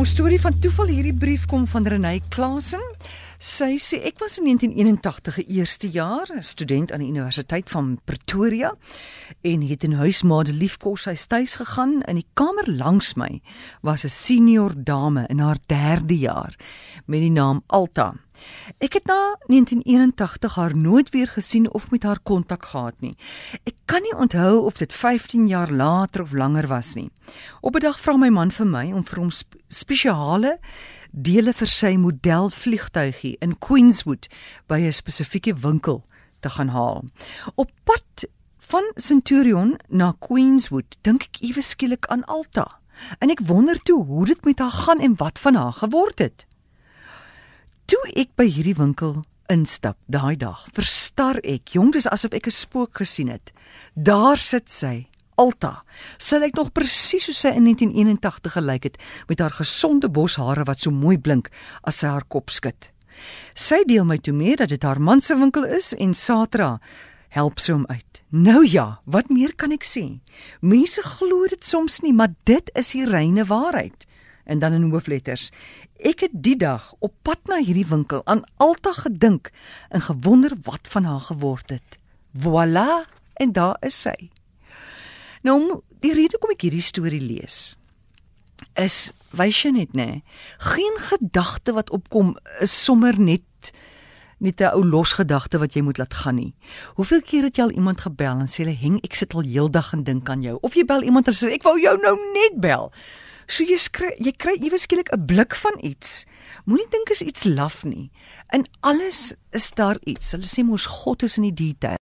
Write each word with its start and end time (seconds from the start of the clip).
Ons 0.00 0.14
storie 0.14 0.38
van 0.40 0.54
toeval 0.56 0.88
hierdie 0.88 1.12
brief 1.12 1.42
kom 1.44 1.66
van 1.68 1.84
Renée 1.84 2.22
Klasen. 2.32 2.80
Sy 3.36 3.74
sê 3.76 3.98
ek 4.08 4.16
was 4.22 4.38
in 4.40 4.46
1981 4.48 5.42
eerste 5.44 5.90
jaar 5.92 6.24
'n 6.32 6.42
student 6.42 6.92
aan 6.92 7.04
die 7.04 7.10
Universiteit 7.12 7.68
van 7.68 8.00
Pretoria 8.04 8.72
en 9.42 9.60
het 9.60 9.84
in 9.84 10.00
huismaade 10.00 10.52
liefkos 10.52 11.04
hy 11.04 11.14
tuis 11.28 11.54
gegaan 11.60 12.00
in 12.08 12.16
die 12.16 12.26
kamer 12.32 12.64
langs 12.64 13.14
my 13.14 13.42
was 13.82 14.04
'n 14.04 14.08
senior 14.08 14.72
dame 14.74 15.26
in 15.28 15.38
haar 15.38 15.58
3de 15.66 16.18
jaar 16.18 16.56
met 17.06 17.20
die 17.20 17.30
naam 17.30 17.62
Alta. 17.66 18.14
Ek 18.78 18.92
het 18.92 19.06
na 19.06 19.36
1981 19.46 20.54
haar 20.54 20.76
nooit 20.76 21.10
weer 21.10 21.28
gesien 21.28 21.70
of 21.70 21.90
met 21.90 22.02
haar 22.02 22.20
kontak 22.22 22.64
gehad 22.64 22.94
nie. 23.00 23.16
Ek 23.64 23.74
kan 23.84 24.02
nie 24.02 24.16
onthou 24.16 24.64
of 24.64 24.76
dit 24.76 24.92
15 24.92 25.46
jaar 25.46 25.70
later 25.70 26.22
of 26.22 26.32
langer 26.32 26.66
was 26.66 26.94
nie. 26.94 27.10
Op 27.60 27.74
'n 27.74 27.80
dag 27.80 28.00
vra 28.00 28.16
my 28.16 28.28
man 28.28 28.50
vir 28.50 28.66
my 28.66 28.92
om 28.92 29.04
vir 29.04 29.18
hom 29.18 29.30
sp 29.30 29.58
spesiale 29.68 30.58
dele 31.10 31.52
vir 31.52 31.66
sy 31.66 31.96
modelvliegtuigie 31.96 33.36
in 33.40 33.58
Queenswood 33.58 34.28
by 34.66 34.78
'n 34.80 34.92
spesifieke 34.92 35.54
winkel 35.54 36.04
te 36.40 36.50
gaan 36.50 36.68
haal. 36.68 37.04
Op 37.54 37.70
pad 37.84 38.28
van 38.58 38.92
Centurion 38.94 39.76
na 39.88 40.14
Queenswood 40.18 40.98
dink 41.02 41.22
ek 41.22 41.40
ewe 41.40 41.62
skielik 41.62 42.06
aan 42.06 42.24
Alta 42.24 42.80
en 43.18 43.30
ek 43.30 43.40
wonder 43.48 43.80
toe 43.82 44.04
hoe 44.04 44.24
dit 44.24 44.44
met 44.44 44.58
haar 44.58 44.76
gaan 44.84 45.00
en 45.00 45.16
wat 45.16 45.38
van 45.38 45.54
haar 45.54 45.72
geword 45.72 46.18
het. 46.18 46.46
Toe 47.90 48.06
ek 48.14 48.36
by 48.38 48.44
hierdie 48.46 48.76
winkel 48.78 49.16
instap 49.50 49.96
daai 50.06 50.36
dag, 50.38 50.60
verstar 50.76 51.40
ek, 51.42 51.72
jong, 51.74 51.88
dis 51.90 52.06
asof 52.06 52.36
ek 52.38 52.46
'n 52.46 52.54
spook 52.54 53.02
gesien 53.02 53.26
het. 53.26 53.50
Daar 53.98 54.38
sit 54.38 54.70
sy, 54.70 55.08
Alta. 55.34 55.82
Sal 56.18 56.42
ek 56.42 56.54
nog 56.54 56.70
presies 56.72 57.24
soos 57.24 57.40
sy 57.40 57.48
in 57.48 57.64
1981 57.64 58.52
gelyk 58.52 58.84
het 58.84 58.98
met 59.26 59.40
haar 59.40 59.50
gesonde 59.50 60.08
boshare 60.08 60.64
wat 60.64 60.78
so 60.80 60.90
mooi 60.90 61.18
blink 61.18 61.50
as 61.82 61.98
sy 61.98 62.06
haar 62.06 62.26
kop 62.28 62.50
skud. 62.50 62.90
Sy 63.54 63.82
deel 63.86 64.04
my 64.04 64.18
toe 64.18 64.34
mee 64.34 64.54
dat 64.56 64.68
dit 64.68 64.82
haar 64.82 65.00
man 65.00 65.20
se 65.20 65.34
winkel 65.34 65.64
is 65.64 65.92
en 65.94 66.14
Satra 66.14 66.78
help 67.30 67.58
sy 67.58 67.72
hom 67.72 67.86
uit. 67.88 68.22
Nou 68.30 68.62
ja, 68.66 69.00
wat 69.04 69.30
meer 69.30 69.54
kan 69.56 69.72
ek 69.72 69.84
sê? 69.84 70.20
Mense 70.60 71.02
glo 71.02 71.46
dit 71.48 71.64
soms 71.64 72.00
nie, 72.02 72.12
maar 72.12 72.34
dit 72.44 72.70
is 72.74 72.92
die 72.92 73.04
reine 73.04 73.44
waarheid. 73.44 74.06
En 74.50 74.58
dan 74.58 74.74
in 74.74 74.88
hoofletters. 74.90 75.50
Ek 76.02 76.24
het 76.26 76.34
die 76.34 76.56
dag 76.58 76.90
op 76.98 77.14
pad 77.22 77.38
na 77.46 77.60
hierdie 77.62 77.86
winkel 77.86 78.24
aan 78.26 78.42
Alta 78.58 78.92
gedink 78.96 79.52
en 79.88 80.02
gewonder 80.02 80.56
wat 80.66 80.90
van 80.90 81.06
haar 81.06 81.22
geword 81.30 81.70
het. 81.70 81.98
Voilà, 82.34 83.06
en 83.38 83.52
daar 83.54 83.76
is 83.86 84.00
sy. 84.00 84.30
Nou, 85.46 85.82
die 86.02 86.14
rede 86.14 86.38
kom 86.40 86.50
ek 86.50 86.66
hierdie 86.66 86.84
storie 86.84 87.22
lees 87.22 87.76
is 88.78 89.12
wys 89.36 89.62
jy 89.62 89.72
net 89.74 89.94
nê, 89.96 90.22
geen 90.72 90.98
gedagte 91.10 91.74
wat 91.76 91.92
opkom 91.94 92.34
is 92.64 92.74
sommer 92.74 93.18
net 93.18 93.44
net 94.40 94.60
'n 94.60 94.72
ou 94.72 94.84
losgedagte 94.84 95.58
wat 95.58 95.74
jy 95.74 95.82
moet 95.82 95.98
laat 95.98 96.14
gaan 96.14 96.34
nie. 96.36 96.54
Hoeveel 96.96 97.20
keer 97.20 97.42
het 97.42 97.56
jy 97.56 97.62
al 97.62 97.76
iemand 97.76 98.00
gebel 98.00 98.40
en 98.40 98.48
sê 98.48 98.64
hulle 98.64 98.76
heng 98.76 98.98
ek 99.04 99.14
sit 99.14 99.34
al 99.34 99.44
heeldag 99.44 99.92
en 99.92 100.02
dink 100.02 100.28
aan 100.30 100.42
jou 100.42 100.58
of 100.62 100.74
jy 100.74 100.84
bel 100.84 101.02
iemand 101.02 101.28
en 101.28 101.34
sê 101.34 101.52
ek 101.52 101.62
wou 101.62 101.78
jou 101.78 101.96
nou 102.00 102.16
net 102.32 102.60
bel. 102.60 102.90
So 103.50 103.66
jy 103.66 103.76
skry 103.82 104.12
jy 104.22 104.30
kry 104.38 104.54
ewe 104.62 104.78
skielik 104.78 105.10
'n 105.10 105.26
blik 105.26 105.54
van 105.58 105.74
iets. 105.82 106.24
Moenie 106.66 106.86
dink 106.90 107.10
is 107.10 107.22
iets 107.22 107.44
laf 107.44 107.82
nie. 107.84 108.10
In 108.54 108.64
alles 108.80 109.34
is 109.50 109.70
daar 109.74 109.98
iets. 110.06 110.30
Hulle 110.32 110.46
sê 110.46 110.62
mos 110.62 110.86
God 110.86 111.22
is 111.22 111.36
in 111.36 111.50
die 111.50 111.54
detail. 111.54 111.98